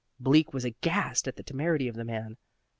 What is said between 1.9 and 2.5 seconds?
the man.